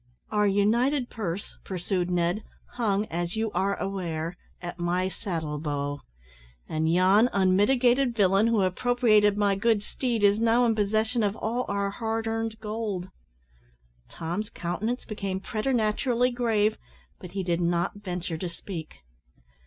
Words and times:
"Our 0.31 0.47
united 0.47 1.11
purse," 1.11 1.57
pursued 1.63 2.09
Ned, 2.09 2.41
"hung, 2.71 3.05
as 3.11 3.35
you 3.35 3.51
are 3.51 3.79
aware, 3.79 4.35
at 4.59 4.79
my 4.79 5.09
saddle 5.09 5.59
bow, 5.59 6.01
and 6.67 6.91
yon 6.91 7.29
unmitigated 7.31 8.15
villain 8.15 8.47
who 8.47 8.63
appropriated 8.63 9.37
my 9.37 9.53
good 9.53 9.83
steed, 9.83 10.23
is 10.23 10.39
now 10.39 10.65
in 10.65 10.73
possession 10.73 11.21
of 11.21 11.35
all 11.35 11.65
our 11.67 11.91
hard 11.91 12.25
earned 12.25 12.59
gold!" 12.59 13.09
Tom's 14.09 14.49
countenance 14.49 15.05
became 15.05 15.39
preternaturally 15.39 16.31
grave, 16.31 16.79
but 17.19 17.33
he 17.33 17.43
did 17.43 17.61
not 17.61 17.93
venture 17.97 18.39
to 18.39 18.49
speak. 18.49 18.95